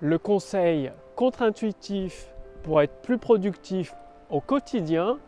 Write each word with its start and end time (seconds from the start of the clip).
le 0.00 0.18
conseil 0.18 0.92
contre-intuitif 1.14 2.32
pour 2.62 2.80
être 2.80 3.02
plus 3.02 3.18
productif 3.18 3.94
au 4.30 4.40
quotidien. 4.40 5.18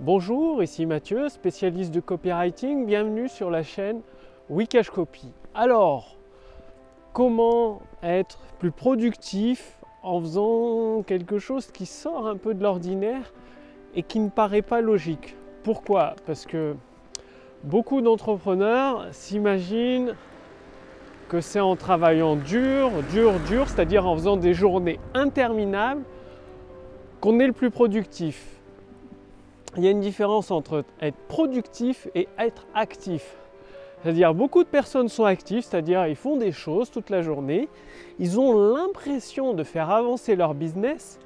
Bonjour, 0.00 0.64
ici 0.64 0.84
Mathieu, 0.84 1.28
spécialiste 1.28 1.92
de 1.92 2.00
copywriting. 2.00 2.86
Bienvenue 2.86 3.28
sur 3.28 3.50
la 3.50 3.62
chaîne 3.62 4.00
Wikash 4.48 4.90
Copy. 4.90 5.32
Alors, 5.54 6.16
comment 7.12 7.82
être 8.02 8.40
plus 8.58 8.72
productif 8.72 9.78
en 10.02 10.20
faisant 10.20 11.02
quelque 11.02 11.38
chose 11.38 11.70
qui 11.70 11.86
sort 11.86 12.26
un 12.26 12.36
peu 12.36 12.54
de 12.54 12.62
l'ordinaire 12.64 13.32
et 13.94 14.02
qui 14.02 14.18
ne 14.18 14.28
paraît 14.28 14.62
pas 14.62 14.80
logique? 14.80 15.36
Pourquoi? 15.62 16.16
Parce 16.26 16.46
que 16.46 16.74
beaucoup 17.62 18.00
d'entrepreneurs 18.00 19.06
s'imaginent 19.12 20.16
que 21.30 21.40
c'est 21.40 21.60
en 21.60 21.76
travaillant 21.76 22.34
dur, 22.34 22.90
dur, 23.12 23.34
dur, 23.48 23.68
c'est-à-dire 23.68 24.04
en 24.04 24.16
faisant 24.16 24.36
des 24.36 24.52
journées 24.52 24.98
interminables, 25.14 26.02
qu'on 27.20 27.38
est 27.38 27.46
le 27.46 27.52
plus 27.52 27.70
productif. 27.70 28.44
Il 29.76 29.84
y 29.84 29.86
a 29.86 29.92
une 29.92 30.00
différence 30.00 30.50
entre 30.50 30.84
être 31.00 31.16
productif 31.28 32.08
et 32.16 32.26
être 32.36 32.66
actif. 32.74 33.36
C'est-à-dire 34.02 34.34
beaucoup 34.34 34.64
de 34.64 34.68
personnes 34.68 35.08
sont 35.08 35.24
actives, 35.24 35.62
c'est-à-dire 35.62 36.04
ils 36.08 36.16
font 36.16 36.36
des 36.36 36.50
choses 36.50 36.90
toute 36.90 37.10
la 37.10 37.22
journée, 37.22 37.68
ils 38.18 38.40
ont 38.40 38.74
l'impression 38.74 39.54
de 39.54 39.62
faire 39.62 39.90
avancer 39.90 40.34
leur 40.34 40.54
business, 40.54 41.20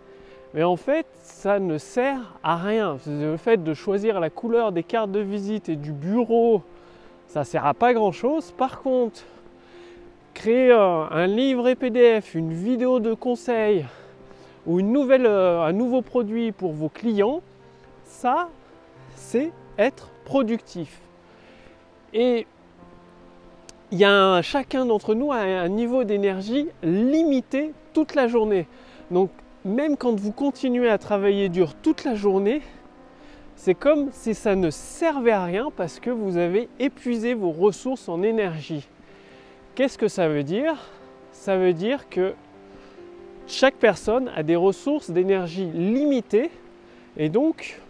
mais 0.53 0.65
en 0.65 0.77
fait 0.77 1.07
ça 1.23 1.59
ne 1.59 1.79
sert 1.79 2.35
à 2.43 2.57
rien. 2.57 2.99
Le 3.07 3.39
fait 3.39 3.65
de 3.65 3.73
choisir 3.73 4.21
la 4.21 4.29
couleur 4.29 4.71
des 4.71 4.83
cartes 4.83 5.13
de 5.13 5.21
visite 5.21 5.71
et 5.71 5.77
du 5.77 5.93
bureau, 5.93 6.61
ça 7.27 7.41
ne 7.41 7.45
sert 7.45 7.65
à 7.65 7.73
pas 7.73 7.95
grand-chose. 7.95 8.53
Par 8.53 8.83
contre, 8.83 9.23
créer 10.35 10.73
un 10.73 11.27
livre 11.27 11.73
PDF, 11.75 12.35
une 12.35 12.53
vidéo 12.53 13.01
de 13.01 13.15
conseil 13.15 13.87
ou 14.67 14.81
euh, 14.81 15.63
un 15.63 15.73
nouveau 15.73 16.03
produit 16.03 16.53
pour 16.53 16.73
vos 16.73 16.89
clients, 16.89 17.41
ça, 18.05 18.49
c'est 19.15 19.53
être 19.79 20.11
productif. 20.25 21.01
Et 22.13 22.47
chacun 24.43 24.87
d'entre 24.87 25.15
nous 25.15 25.33
a 25.33 25.37
un 25.37 25.69
niveau 25.69 26.05
d'énergie 26.05 26.69
limité 26.83 27.73
toute 27.93 28.15
la 28.15 28.29
journée. 28.29 28.67
Donc 29.11 29.31
même 29.65 29.97
quand 29.97 30.19
vous 30.19 30.33
continuez 30.33 30.89
à 30.89 30.99
travailler 30.99 31.49
dur 31.49 31.75
toute 31.75 32.05
la 32.05 32.15
journée, 32.15 32.63
c'est 33.57 33.75
comme 33.75 34.11
si 34.13 34.35
ça 34.35 34.57
ne 34.57 34.71
servait 34.71 35.33
à 35.33 35.45
rien 35.45 35.71
parce 35.75 36.01
que 36.01 36.11
vous 36.11 36.37
avez 36.37 36.69
épuisé 36.79 37.35
vos 37.35 37.51
ressources 37.51 38.09
en 38.09 38.23
énergie. 38.23 38.87
Qu'est-ce 39.75 39.99
que 39.99 40.07
ça 40.07 40.29
veut 40.29 40.45
dire? 40.45 40.77
Ça 41.33 41.57
veut 41.57 41.73
dire 41.73 42.09
que 42.09 42.35
chaque 43.49 43.75
personne 43.75 44.31
a 44.37 44.45
des 44.45 44.55
ressources 44.55 45.11
d'énergie 45.11 45.69
limitées 45.75 46.53
et 47.17 47.29
donc 47.29 47.81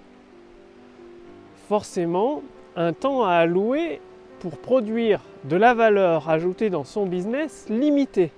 forcément 1.68 2.42
un 2.74 2.94
temps 2.94 3.24
à 3.24 3.34
allouer 3.34 4.00
pour 4.40 4.56
produire 4.56 5.20
de 5.44 5.56
la 5.56 5.74
valeur 5.74 6.30
ajoutée 6.30 6.70
dans 6.70 6.84
son 6.84 7.04
business 7.04 7.66
limité. 7.68 8.32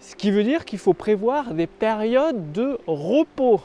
Ce 0.00 0.16
qui 0.16 0.32
veut 0.32 0.42
dire 0.42 0.64
qu'il 0.64 0.80
faut 0.80 0.94
prévoir 0.94 1.54
des 1.54 1.68
périodes 1.68 2.50
de 2.50 2.78
repos. 2.88 3.60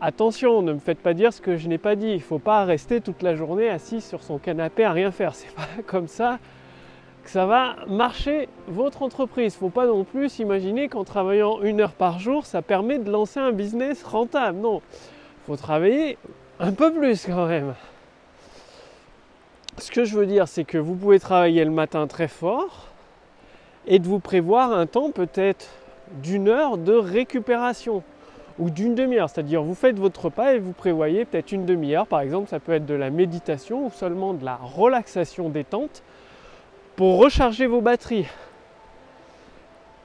Attention, 0.00 0.62
ne 0.62 0.72
me 0.72 0.78
faites 0.78 0.98
pas 0.98 1.12
dire 1.12 1.34
ce 1.34 1.42
que 1.42 1.58
je 1.58 1.68
n'ai 1.68 1.76
pas 1.76 1.94
dit. 1.94 2.08
Il 2.08 2.14
ne 2.14 2.20
faut 2.20 2.38
pas 2.38 2.64
rester 2.64 3.02
toute 3.02 3.22
la 3.22 3.36
journée 3.36 3.68
assis 3.68 4.00
sur 4.00 4.22
son 4.22 4.38
canapé 4.38 4.82
à 4.84 4.92
rien 4.92 5.10
faire. 5.10 5.34
C'est 5.36 5.54
pas 5.54 5.68
comme 5.86 6.08
ça 6.08 6.38
ça 7.32 7.46
va 7.46 7.76
marcher 7.86 8.48
votre 8.66 9.02
entreprise. 9.02 9.54
Il 9.54 9.58
faut 9.58 9.68
pas 9.68 9.86
non 9.86 10.02
plus 10.02 10.30
s'imaginer 10.30 10.88
qu'en 10.88 11.04
travaillant 11.04 11.62
une 11.62 11.80
heure 11.80 11.92
par 11.92 12.18
jour, 12.18 12.44
ça 12.44 12.60
permet 12.60 12.98
de 12.98 13.08
lancer 13.08 13.38
un 13.38 13.52
business 13.52 14.02
rentable. 14.02 14.58
Non, 14.58 14.82
faut 15.46 15.54
travailler 15.54 16.18
un 16.58 16.72
peu 16.72 16.92
plus 16.92 17.26
quand 17.26 17.46
même. 17.46 17.74
Ce 19.78 19.92
que 19.92 20.04
je 20.04 20.18
veux 20.18 20.26
dire, 20.26 20.48
c'est 20.48 20.64
que 20.64 20.76
vous 20.76 20.96
pouvez 20.96 21.20
travailler 21.20 21.64
le 21.64 21.70
matin 21.70 22.08
très 22.08 22.26
fort 22.26 22.88
et 23.86 24.00
de 24.00 24.08
vous 24.08 24.18
prévoir 24.18 24.72
un 24.72 24.86
temps 24.86 25.12
peut-être 25.12 25.68
d'une 26.24 26.48
heure 26.48 26.78
de 26.78 26.94
récupération 26.94 28.02
ou 28.58 28.70
d'une 28.70 28.96
demi-heure. 28.96 29.30
C'est-à-dire 29.30 29.62
vous 29.62 29.76
faites 29.76 30.00
votre 30.00 30.24
repas 30.24 30.54
et 30.54 30.58
vous 30.58 30.72
prévoyez 30.72 31.24
peut-être 31.26 31.52
une 31.52 31.64
demi-heure. 31.64 32.08
Par 32.08 32.22
exemple, 32.22 32.48
ça 32.48 32.58
peut 32.58 32.72
être 32.72 32.86
de 32.86 32.94
la 32.94 33.10
méditation 33.10 33.86
ou 33.86 33.90
seulement 33.92 34.34
de 34.34 34.44
la 34.44 34.56
relaxation 34.56 35.48
détente 35.48 36.02
recharger 37.08 37.66
vos 37.66 37.80
batteries. 37.80 38.26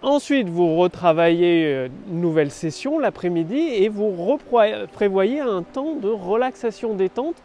Ensuite, 0.02 0.50
vous 0.50 0.76
retravaillez 0.78 1.66
euh, 1.66 1.88
une 2.10 2.22
nouvelle 2.22 2.52
session 2.52 3.00
l'après-midi 3.00 3.58
et 3.58 3.90
vous 3.90 4.38
prévoyez 4.94 5.40
un 5.40 5.64
temps 5.64 5.96
de 5.96 6.10
relaxation 6.10 6.94
détente 6.94 7.36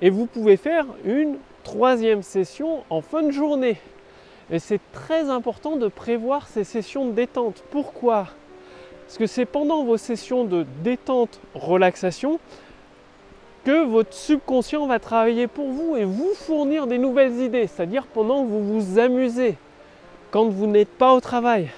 et 0.00 0.10
vous 0.10 0.26
pouvez 0.26 0.56
faire 0.56 0.86
une 1.04 1.36
troisième 1.62 2.22
session 2.22 2.84
en 2.90 3.00
fin 3.00 3.22
de 3.22 3.30
journée. 3.30 3.76
Et 4.50 4.58
c'est 4.58 4.80
très 4.92 5.28
important 5.28 5.76
de 5.76 5.88
prévoir 5.88 6.48
ces 6.48 6.64
sessions 6.64 7.06
de 7.06 7.12
détente. 7.12 7.62
Pourquoi? 7.70 8.28
Parce 9.06 9.18
que 9.18 9.26
c'est 9.26 9.44
pendant 9.44 9.84
vos 9.84 9.96
sessions 9.96 10.44
de 10.44 10.66
détente, 10.82 11.40
relaxation, 11.54 12.38
que 13.66 13.84
votre 13.84 14.14
subconscient 14.14 14.86
va 14.86 15.00
travailler 15.00 15.48
pour 15.48 15.66
vous 15.66 15.96
et 15.96 16.04
vous 16.04 16.30
fournir 16.36 16.86
des 16.86 16.98
nouvelles 16.98 17.40
idées, 17.40 17.66
c'est-à-dire 17.66 18.06
pendant 18.06 18.44
que 18.44 18.48
vous 18.48 18.62
vous 18.62 19.00
amusez, 19.00 19.56
quand 20.30 20.48
vous 20.48 20.68
n'êtes 20.68 20.96
pas 20.96 21.12
au 21.12 21.20
travail, 21.20 21.70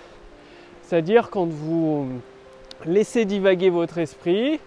c'est-à-dire 0.82 1.30
quand 1.30 1.46
vous 1.46 2.06
laissez 2.84 3.24
divaguer 3.24 3.70
votre 3.70 3.96
esprit, 3.96 4.60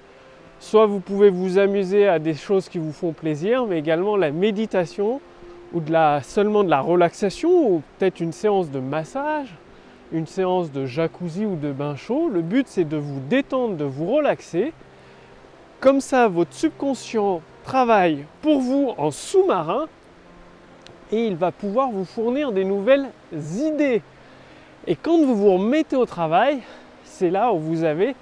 soit 0.59 0.87
vous 0.87 0.99
pouvez 0.99 1.29
vous 1.29 1.59
amuser 1.59 2.07
à 2.07 2.17
des 2.17 2.33
choses 2.33 2.67
qui 2.69 2.79
vous 2.79 2.91
font 2.91 3.11
plaisir, 3.11 3.67
mais 3.67 3.77
également 3.77 4.17
la 4.17 4.31
méditation 4.31 5.21
ou 5.73 5.79
de 5.79 5.91
la, 5.91 6.23
seulement 6.23 6.63
de 6.63 6.71
la 6.71 6.81
relaxation 6.81 7.51
ou 7.51 7.83
peut-être 7.99 8.19
une 8.19 8.33
séance 8.33 8.71
de 8.71 8.79
massage, 8.79 9.53
une 10.11 10.25
séance 10.25 10.71
de 10.71 10.87
jacuzzi 10.87 11.45
ou 11.45 11.55
de 11.55 11.71
bain 11.71 11.95
chaud. 11.95 12.29
Le 12.33 12.41
but 12.41 12.65
c'est 12.67 12.83
de 12.83 12.97
vous 12.97 13.19
détendre, 13.29 13.75
de 13.75 13.85
vous 13.85 14.07
relaxer 14.07 14.73
comme 15.81 15.99
ça, 15.99 16.27
votre 16.27 16.53
subconscient 16.53 17.41
travaille 17.63 18.25
pour 18.43 18.61
vous 18.61 18.93
en 18.97 19.09
sous-marin 19.09 19.87
et 21.11 21.25
il 21.25 21.35
va 21.35 21.51
pouvoir 21.51 21.89
vous 21.89 22.05
fournir 22.05 22.51
des 22.51 22.63
nouvelles 22.63 23.09
idées. 23.33 24.03
Et 24.85 24.95
quand 24.95 25.17
vous 25.17 25.35
vous 25.35 25.53
remettez 25.53 25.95
au 25.95 26.05
travail, 26.05 26.59
c'est 27.03 27.31
là 27.31 27.51
où 27.51 27.57
vous 27.57 27.83
avez 27.83 28.15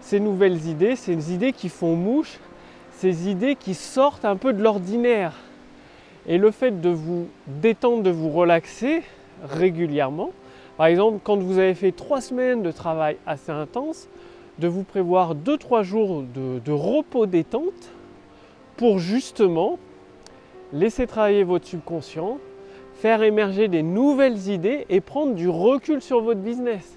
ces 0.00 0.20
nouvelles 0.20 0.66
idées, 0.66 0.96
ces 0.96 1.32
idées 1.32 1.52
qui 1.52 1.68
font 1.68 1.94
mouche, 1.94 2.38
ces 2.92 3.28
idées 3.28 3.56
qui 3.56 3.74
sortent 3.74 4.24
un 4.24 4.36
peu 4.36 4.54
de 4.54 4.62
l'ordinaire. 4.62 5.34
Et 6.26 6.38
le 6.38 6.50
fait 6.50 6.80
de 6.80 6.88
vous 6.88 7.28
détendre, 7.46 8.02
de 8.02 8.10
vous 8.10 8.30
relaxer 8.30 9.02
régulièrement, 9.44 10.30
par 10.78 10.86
exemple 10.86 11.18
quand 11.22 11.36
vous 11.36 11.58
avez 11.58 11.74
fait 11.74 11.92
trois 11.92 12.22
semaines 12.22 12.62
de 12.62 12.72
travail 12.72 13.18
assez 13.26 13.52
intense, 13.52 14.08
de 14.62 14.68
vous 14.68 14.84
prévoir 14.84 15.34
2-3 15.34 15.82
jours 15.82 16.22
de, 16.22 16.72
repos 16.72 17.26
détente 17.26 17.90
pour 18.76 19.00
justement 19.00 19.78
laisser 20.72 21.08
travailler 21.08 21.42
votre 21.42 21.66
subconscient, 21.66 22.38
faire 22.94 23.24
émerger 23.24 23.66
des 23.66 23.82
nouvelles 23.82 24.48
idées 24.48 24.86
et 24.88 25.00
prendre 25.00 25.34
du 25.34 25.48
recul 25.48 26.00
sur 26.00 26.22
votre 26.22 26.40
business. 26.40 26.96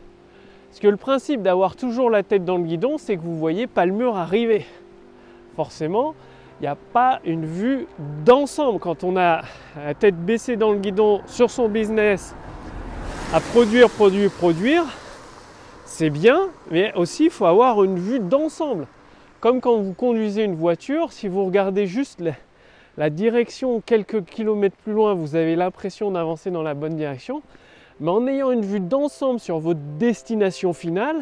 Parce 0.70 0.80
que 0.80 0.88
le 0.88 0.96
principe 0.96 1.42
d'avoir 1.42 1.76
toujours 1.76 2.12
la 2.12 2.22
tête 2.22 2.46
dans 2.46 2.58
le 2.58 2.66
guidon, 2.66 3.00
c'est 3.00 3.18
que 3.18 3.22
vous 3.22 3.34
ne 3.34 3.40
voyez 3.40 3.66
pas 3.66 3.88
le 3.88 3.94
mur 3.94 4.16
arriver. 4.16 4.66
Forcément, 5.56 6.14
il 6.60 6.64
n'y 6.64 6.68
a 6.68 6.76
pas 6.76 7.20
une 7.26 7.46
vue 7.46 7.88
d'ensemble. 8.26 8.80
Quand 8.80 9.04
on 9.04 9.18
a 9.18 9.42
la 9.84 9.94
tête 9.96 10.24
baissée 10.24 10.56
dans 10.56 10.72
le 10.72 10.78
guidon 10.78 11.22
sur 11.26 11.50
son 11.50 11.68
business, 11.68 12.36
à 13.34 13.40
produire, 13.40 13.90
produire, 13.90 14.30
produire, 14.30 14.86
c'est 15.86 16.10
bien, 16.10 16.50
mais 16.72 16.94
aussi 16.96 17.26
il 17.26 17.30
faut 17.30 17.46
avoir 17.46 17.84
une 17.84 17.98
vue 17.98 18.20
d'ensemble. 18.20 18.88
Comme 19.40 19.62
quand 19.62 19.78
vous 19.78 19.94
conduisez 19.94 20.44
une 20.44 20.56
voiture, 20.56 21.14
si 21.14 21.28
vous 21.28 21.46
regardez 21.46 21.86
juste 21.86 22.22
la, 22.98 23.10
direction 23.10 23.82
quelques 23.86 24.26
kilomètres 24.26 24.76
plus 24.78 24.94
loin, 24.94 25.14
vous 25.14 25.36
avez 25.36 25.56
l'impression 25.56 26.12
d'avancer 26.12 26.50
dans 26.50 26.64
la 26.64 26.74
bonne 26.74 26.96
direction. 26.96 27.44
Mais 28.00 28.10
en 28.10 28.28
ayant 28.28 28.52
une 28.52 28.66
vue 28.66 28.80
d'ensemble 28.80 29.40
sur 29.40 29.60
votre 29.60 29.80
destination 30.00 30.74
finale, 30.74 31.18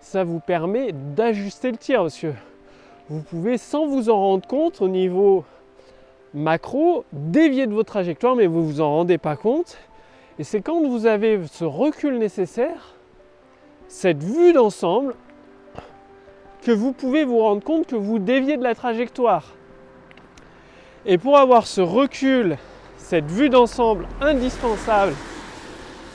ça 0.00 0.22
vous 0.24 0.38
permet 0.38 0.92
d'ajuster 0.92 1.72
le 1.72 1.76
tir 1.76 2.06
que 2.06 2.28
vous 3.08 3.20
pouvez, 3.20 3.58
sans 3.58 3.86
vous 3.86 4.08
en 4.08 4.16
rendre 4.16 4.46
compte, 4.46 4.80
au 4.80 4.88
niveau 4.88 5.44
macro, 6.34 7.04
dévier 7.12 7.66
de 7.66 7.74
votre 7.74 7.92
trajectoire, 7.92 8.36
mais 8.36 8.46
vous 8.46 8.60
ne 8.60 8.64
vous 8.64 8.80
en 8.80 8.90
rendez 8.90 9.18
pas 9.18 9.36
compte. 9.36 9.76
Et 10.38 10.44
c'est 10.44 10.62
quand 10.62 10.80
vous 10.80 11.06
avez 11.06 11.40
ce 11.46 11.64
recul 11.64 12.18
nécessaire 12.18 12.94
cette 13.92 14.24
vue 14.24 14.54
d'ensemble 14.54 15.14
que 16.62 16.72
vous 16.72 16.92
pouvez 16.92 17.24
vous 17.24 17.38
rendre 17.38 17.62
compte 17.62 17.86
que 17.86 17.94
vous 17.94 18.18
déviez 18.18 18.56
de 18.56 18.62
la 18.62 18.74
trajectoire. 18.74 19.52
Et 21.04 21.18
pour 21.18 21.36
avoir 21.36 21.66
ce 21.66 21.82
recul, 21.82 22.56
cette 22.96 23.26
vue 23.26 23.50
d'ensemble 23.50 24.08
indispensable 24.22 25.12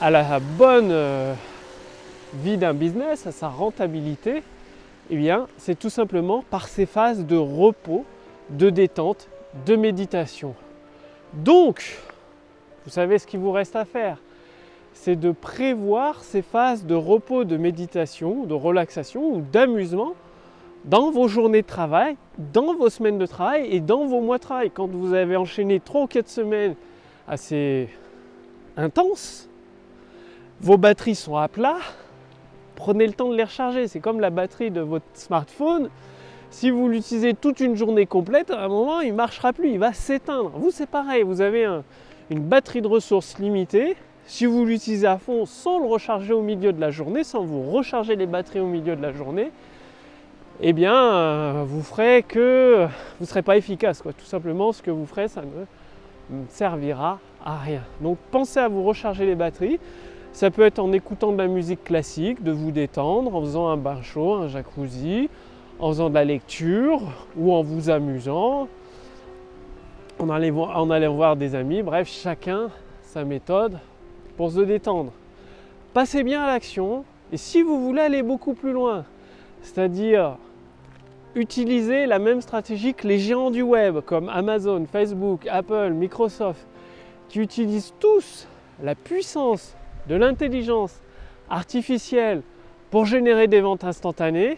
à 0.00 0.10
la 0.10 0.40
bonne, 0.40 0.90
euh, 0.90 1.32
vie 2.34 2.56
d'un 2.56 2.74
business, 2.74 3.28
à 3.28 3.32
sa 3.32 3.48
rentabilité, 3.48 4.42
eh 5.10 5.16
bien, 5.16 5.46
c'est 5.56 5.78
tout 5.78 5.90
simplement 5.90 6.42
par 6.50 6.66
ces 6.66 6.84
phases 6.84 7.26
de 7.26 7.36
repos, 7.36 8.04
de 8.50 8.70
détente, 8.70 9.28
de 9.66 9.76
méditation. 9.76 10.56
Donc, 11.32 11.96
vous 12.84 12.90
savez 12.90 13.20
ce 13.20 13.26
qu'il 13.26 13.38
vous 13.38 13.52
reste 13.52 13.76
à 13.76 13.84
faire 13.84 14.18
c'est 15.00 15.14
de 15.14 15.30
prévoir 15.30 16.24
ces 16.24 16.42
phases 16.42 16.84
de 16.84 16.96
repos, 16.96 17.44
de 17.44 17.56
méditation, 17.56 18.44
de 18.44 18.54
relaxation 18.54 19.32
ou 19.32 19.40
d'amusement 19.40 20.14
dans 20.84 21.12
vos 21.12 21.28
journées 21.28 21.62
de 21.62 21.66
travail, 21.66 22.16
dans 22.52 22.74
vos 22.74 22.90
semaines 22.90 23.16
de 23.16 23.24
travail 23.24 23.68
et 23.70 23.78
dans 23.78 24.06
vos 24.06 24.20
mois 24.20 24.38
de 24.38 24.42
travail. 24.42 24.70
Quand 24.74 24.88
vous 24.88 25.14
avez 25.14 25.36
enchaîné 25.36 25.78
3 25.78 26.02
ou 26.02 26.06
4 26.08 26.28
semaines 26.28 26.74
assez 27.28 27.88
intenses, 28.76 29.48
vos 30.60 30.78
batteries 30.78 31.14
sont 31.14 31.36
à 31.36 31.46
plat, 31.46 31.78
prenez 32.74 33.06
le 33.06 33.12
temps 33.12 33.28
de 33.28 33.36
les 33.36 33.44
recharger. 33.44 33.86
C'est 33.86 34.00
comme 34.00 34.18
la 34.18 34.30
batterie 34.30 34.72
de 34.72 34.80
votre 34.80 35.06
smartphone. 35.14 35.90
Si 36.50 36.70
vous 36.70 36.88
l'utilisez 36.88 37.34
toute 37.34 37.60
une 37.60 37.76
journée 37.76 38.06
complète, 38.06 38.50
à 38.50 38.64
un 38.64 38.68
moment, 38.68 39.00
il 39.00 39.12
ne 39.12 39.16
marchera 39.16 39.52
plus, 39.52 39.70
il 39.70 39.78
va 39.78 39.92
s'éteindre. 39.92 40.50
Vous, 40.56 40.72
c'est 40.72 40.88
pareil, 40.88 41.22
vous 41.22 41.40
avez 41.40 41.68
une 42.30 42.40
batterie 42.40 42.82
de 42.82 42.88
ressources 42.88 43.38
limitée. 43.38 43.96
Si 44.28 44.44
vous 44.44 44.66
l'utilisez 44.66 45.06
à 45.06 45.16
fond 45.16 45.46
sans 45.46 45.80
le 45.80 45.86
recharger 45.86 46.34
au 46.34 46.42
milieu 46.42 46.74
de 46.74 46.80
la 46.82 46.90
journée, 46.90 47.24
sans 47.24 47.44
vous 47.44 47.70
recharger 47.70 48.14
les 48.14 48.26
batteries 48.26 48.60
au 48.60 48.66
milieu 48.66 48.94
de 48.94 49.00
la 49.00 49.10
journée, 49.10 49.50
eh 50.60 50.74
bien, 50.74 50.94
euh, 50.94 51.64
vous 51.66 51.82
ferez 51.82 52.22
que 52.28 52.84
vous 52.84 53.22
ne 53.22 53.26
serez 53.26 53.40
pas 53.40 53.56
efficace. 53.56 54.02
Tout 54.02 54.26
simplement, 54.26 54.72
ce 54.72 54.82
que 54.82 54.90
vous 54.90 55.06
ferez, 55.06 55.28
ça 55.28 55.40
ne 56.28 56.44
servira 56.50 57.20
à 57.42 57.56
rien. 57.56 57.80
Donc, 58.02 58.18
pensez 58.30 58.60
à 58.60 58.68
vous 58.68 58.84
recharger 58.84 59.24
les 59.24 59.34
batteries. 59.34 59.80
Ça 60.32 60.50
peut 60.50 60.62
être 60.62 60.78
en 60.78 60.92
écoutant 60.92 61.32
de 61.32 61.38
la 61.38 61.46
musique 61.46 61.82
classique, 61.82 62.42
de 62.42 62.52
vous 62.52 62.70
détendre, 62.70 63.34
en 63.34 63.40
faisant 63.40 63.68
un 63.68 63.78
bain 63.78 64.02
chaud, 64.02 64.34
un 64.34 64.48
jacuzzi, 64.48 65.30
en 65.78 65.88
faisant 65.88 66.10
de 66.10 66.14
la 66.14 66.26
lecture 66.26 67.00
ou 67.34 67.54
en 67.54 67.62
vous 67.62 67.88
amusant, 67.88 68.68
en 70.18 70.28
allant 70.28 71.14
voir 71.14 71.36
des 71.36 71.54
amis. 71.54 71.80
Bref, 71.80 72.08
chacun 72.08 72.68
sa 73.04 73.24
méthode 73.24 73.78
pour 74.38 74.52
se 74.52 74.60
détendre. 74.60 75.12
Passez 75.92 76.22
bien 76.22 76.40
à 76.40 76.46
l'action 76.46 77.04
et 77.32 77.36
si 77.36 77.60
vous 77.60 77.84
voulez 77.84 78.00
aller 78.00 78.22
beaucoup 78.22 78.54
plus 78.54 78.70
loin, 78.70 79.04
c'est-à-dire 79.62 80.38
utiliser 81.34 82.06
la 82.06 82.20
même 82.20 82.40
stratégie 82.40 82.94
que 82.94 83.08
les 83.08 83.18
géants 83.18 83.50
du 83.50 83.62
web 83.62 83.98
comme 84.00 84.28
Amazon, 84.28 84.86
Facebook, 84.90 85.46
Apple, 85.50 85.90
Microsoft, 85.90 86.64
qui 87.28 87.40
utilisent 87.40 87.92
tous 87.98 88.46
la 88.80 88.94
puissance 88.94 89.76
de 90.08 90.14
l'intelligence 90.14 91.00
artificielle 91.50 92.42
pour 92.92 93.06
générer 93.06 93.48
des 93.48 93.60
ventes 93.60 93.82
instantanées, 93.82 94.56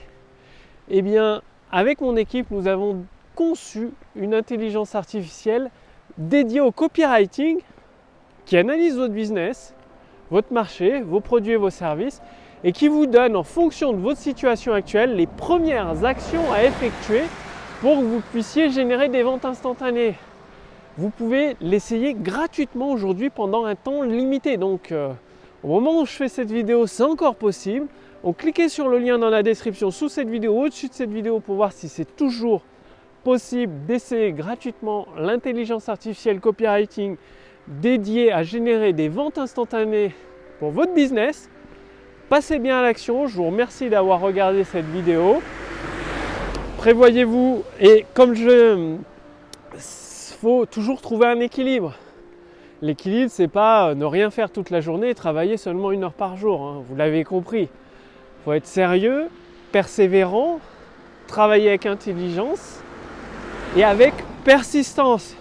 eh 0.91 1.01
bien, 1.01 1.41
avec 1.73 2.03
mon 2.03 2.17
équipe, 2.17 2.51
nous 2.51 2.67
avons 2.69 3.05
conçu 3.35 3.89
une 4.15 4.35
intelligence 4.35 4.95
artificielle 4.95 5.71
dédiée 6.19 6.61
au 6.61 6.71
copywriting 6.71 7.61
qui 8.51 8.57
analyse 8.57 8.97
votre 8.97 9.15
business, 9.15 9.75
votre 10.29 10.53
marché, 10.53 11.03
vos 11.03 11.21
produits 11.21 11.53
et 11.53 11.57
vos 11.57 11.71
services 11.71 12.21
et 12.65 12.73
qui 12.73 12.89
vous 12.89 13.07
donne 13.07 13.37
en 13.37 13.45
fonction 13.45 13.93
de 13.93 13.99
votre 13.99 14.19
situation 14.19 14.73
actuelle 14.73 15.15
les 15.15 15.29
premières 15.29 16.05
actions 16.05 16.53
à 16.53 16.65
effectuer 16.65 17.23
pour 17.81 17.99
que 17.99 18.03
vous 18.03 18.21
puissiez 18.33 18.71
générer 18.71 19.09
des 19.09 19.23
ventes 19.23 19.45
instantanées. 19.45 20.17
Vous 20.99 21.11
pouvez 21.11 21.57
l'essayer 21.61 22.13
gratuitement 22.13 22.91
aujourd'hui 22.91 23.31
pendant 23.31 23.67
un 23.67 23.77
temps 23.77 24.03
limité. 24.03 24.57
Donc 24.57 24.91
euh, 24.91 25.13
au 25.63 25.69
moment 25.69 26.01
où 26.01 26.05
je 26.05 26.11
fais 26.11 26.29
cette 26.29 26.51
vidéo, 26.51 26.89
c'est 26.89 27.05
encore 27.05 27.37
possible. 27.37 27.87
Donc 28.25 28.39
cliquez 28.39 28.69
sur 28.69 28.89
le 28.89 28.99
lien 28.99 29.17
dans 29.17 29.31
la 29.31 29.45
description 29.45 29.93
sous 29.93 30.09
cette 30.09 30.29
vidéo, 30.29 30.61
au-dessus 30.61 30.89
de 30.89 30.95
cette 30.95 31.13
vidéo 31.13 31.39
pour 31.39 31.55
voir 31.55 31.71
si 31.71 31.89
c'est 31.89 32.17
toujours 32.17 32.63
possible 33.23 33.87
d'essayer 33.87 34.33
gratuitement 34.33 35.07
l'intelligence 35.17 35.89
artificielle 35.89 36.41
copywriting 36.41 37.17
dédié 37.71 38.33
à 38.33 38.43
générer 38.43 38.93
des 38.93 39.09
ventes 39.09 39.39
instantanées 39.39 40.15
pour 40.59 40.71
votre 40.71 40.93
business. 40.93 41.49
Passez 42.29 42.59
bien 42.59 42.79
à 42.79 42.83
l'action. 42.83 43.27
Je 43.27 43.37
vous 43.37 43.47
remercie 43.47 43.89
d'avoir 43.89 44.21
regardé 44.21 44.65
cette 44.65 44.87
vidéo. 44.87 45.43
Prévoyez-vous 46.77 47.63
et 47.81 48.05
comme 48.15 48.35
je 48.35 48.99
faut 50.41 50.65
toujours 50.65 51.03
trouver 51.03 51.27
un 51.27 51.39
équilibre. 51.39 51.95
L'équilibre, 52.81 53.31
c'est 53.31 53.47
pas 53.47 53.95
ne 53.95 54.07
rien 54.07 54.31
faire 54.31 54.51
toute 54.51 54.71
la 54.71 54.81
journée 54.81 55.11
et 55.11 55.15
travailler 55.15 55.59
seulement 55.59 55.93
une 55.93 56.05
heure 56.05 56.15
par 56.15 56.39
jour. 56.39 56.63
Hein. 56.63 56.83
Vous 56.89 56.97
l'avez 56.97 57.25
compris. 57.25 57.65
Il 57.65 58.45
faut 58.45 58.53
être 58.55 58.67
sérieux, 58.67 59.27
persévérant, 59.71 60.61
travailler 61.27 61.69
avec 61.69 61.85
intelligence 61.85 62.81
et 63.77 63.85
avec 63.85 64.15
persistance. 64.45 65.37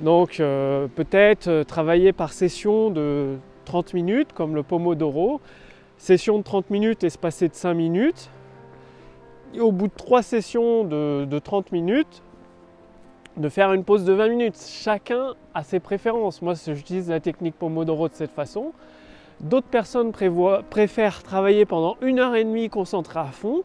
Donc 0.00 0.40
euh, 0.40 0.88
peut-être 0.88 1.48
euh, 1.48 1.64
travailler 1.64 2.12
par 2.12 2.32
session 2.32 2.90
de 2.90 3.36
30 3.66 3.92
minutes 3.94 4.32
comme 4.32 4.54
le 4.54 4.62
Pomodoro, 4.62 5.40
session 5.98 6.38
de 6.38 6.42
30 6.42 6.70
minutes 6.70 7.04
espacée 7.04 7.48
de 7.48 7.54
5 7.54 7.74
minutes. 7.74 8.30
Au 9.58 9.72
bout 9.72 9.88
de 9.88 9.94
3 9.94 10.22
sessions 10.22 10.84
de, 10.84 11.38
30 11.38 11.72
minutes, 11.72 12.22
de 13.36 13.48
faire 13.48 13.72
une 13.72 13.84
pause 13.84 14.04
de 14.04 14.12
20 14.12 14.28
minutes. 14.28 14.56
Chacun 14.56 15.34
a 15.54 15.64
ses 15.64 15.80
préférences. 15.80 16.40
Moi, 16.40 16.54
j'utilise 16.54 17.10
la 17.10 17.18
technique 17.18 17.56
Pomodoro 17.56 18.08
de 18.08 18.14
cette 18.14 18.30
façon. 18.30 18.72
D'autres 19.40 19.66
personnes 19.66 20.12
préfèrent 20.12 21.22
travailler 21.24 21.64
pendant 21.64 21.96
une 22.00 22.20
heure 22.20 22.36
et 22.36 22.44
demie 22.44 22.68
concentré 22.68 23.18
à 23.18 23.24
fond 23.24 23.64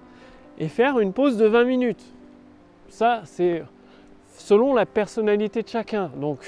et 0.58 0.70
faire 0.70 1.00
une 1.00 1.14
pause 1.14 1.38
de 1.38 1.46
20 1.46 1.66
minutes. 1.66 2.04
Ça, 2.90 3.22
c'est 3.26 3.64
selon 4.38 4.74
la 4.74 4.86
personnalité 4.86 5.64
de 5.64 5.68
chacun. 5.68 6.12
Donc, 6.18 6.40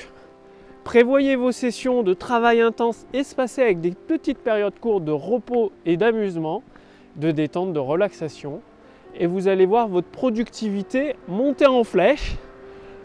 prévoyez 0.83 1.35
vos 1.35 1.51
sessions 1.51 2.03
de 2.03 2.13
travail 2.13 2.61
intense 2.61 3.05
espacées 3.13 3.61
avec 3.61 3.81
des 3.81 3.91
petites 3.91 4.37
périodes 4.37 4.79
courtes 4.79 5.03
de 5.03 5.11
repos 5.11 5.71
et 5.85 5.97
d'amusement, 5.97 6.63
de 7.15 7.31
détente, 7.31 7.73
de 7.73 7.79
relaxation. 7.79 8.61
Et 9.19 9.25
vous 9.25 9.47
allez 9.47 9.65
voir 9.65 9.87
votre 9.87 10.07
productivité 10.07 11.15
monter 11.27 11.65
en 11.65 11.83
flèche. 11.83 12.35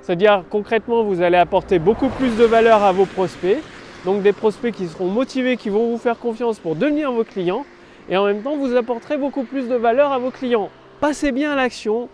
C'est-à-dire 0.02 0.44
concrètement, 0.50 1.04
vous 1.04 1.22
allez 1.22 1.38
apporter 1.38 1.78
beaucoup 1.78 2.08
plus 2.08 2.36
de 2.36 2.44
valeur 2.44 2.82
à 2.82 2.92
vos 2.92 3.06
prospects. 3.06 3.62
Donc 4.04 4.22
des 4.22 4.32
prospects 4.32 4.74
qui 4.74 4.86
seront 4.86 5.08
motivés, 5.08 5.56
qui 5.56 5.70
vont 5.70 5.90
vous 5.90 5.98
faire 5.98 6.18
confiance 6.18 6.58
pour 6.58 6.74
devenir 6.74 7.12
vos 7.12 7.24
clients. 7.24 7.64
Et 8.08 8.16
en 8.16 8.26
même 8.26 8.42
temps, 8.42 8.56
vous 8.56 8.74
apporterez 8.74 9.16
beaucoup 9.16 9.44
plus 9.44 9.68
de 9.68 9.76
valeur 9.76 10.12
à 10.12 10.18
vos 10.18 10.30
clients. 10.30 10.70
Passez 11.00 11.32
bien 11.32 11.52
à 11.52 11.56
l'action 11.56 12.08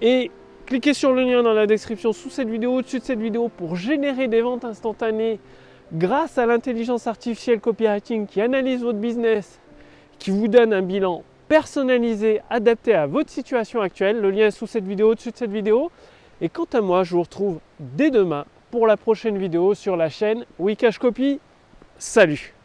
et 0.00 0.30
Cliquez 0.66 0.94
sur 0.94 1.12
le 1.12 1.22
lien 1.22 1.44
dans 1.44 1.52
la 1.52 1.68
description 1.68 2.12
sous 2.12 2.28
cette 2.28 2.48
vidéo, 2.48 2.74
au-dessus 2.74 2.98
de 2.98 3.04
cette 3.04 3.20
vidéo 3.20 3.48
pour 3.48 3.76
générer 3.76 4.26
des 4.26 4.40
ventes 4.40 4.64
instantanées 4.64 5.38
grâce 5.92 6.38
à 6.38 6.46
l'intelligence 6.46 7.06
artificielle 7.06 7.60
copywriting 7.60 8.26
qui 8.26 8.40
analyse 8.40 8.82
votre 8.82 8.98
business, 8.98 9.60
qui 10.18 10.32
vous 10.32 10.48
donne 10.48 10.72
un 10.72 10.82
bilan 10.82 11.22
personnalisé, 11.46 12.40
adapté 12.50 12.94
à 12.94 13.06
votre 13.06 13.30
situation 13.30 13.80
actuelle. 13.80 14.20
Le 14.20 14.32
lien 14.32 14.46
est 14.46 14.50
sous 14.50 14.66
cette 14.66 14.84
vidéo, 14.84 15.12
au-dessus 15.12 15.30
de 15.30 15.36
cette 15.36 15.52
vidéo. 15.52 15.92
Et 16.40 16.48
quant 16.48 16.66
à 16.72 16.80
moi, 16.80 17.04
je 17.04 17.14
vous 17.14 17.22
retrouve 17.22 17.60
dès 17.78 18.10
demain 18.10 18.44
pour 18.72 18.88
la 18.88 18.96
prochaine 18.96 19.38
vidéo 19.38 19.74
sur 19.74 19.96
la 19.96 20.08
chaîne 20.08 20.44
Wikash 20.58 20.98
Copy. 20.98 21.38
Salut 21.96 22.55